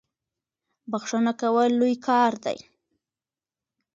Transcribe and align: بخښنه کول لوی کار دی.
بخښنه 0.91 1.33
کول 1.41 1.71
لوی 1.79 1.95
کار 2.07 2.31
دی. 2.45 2.57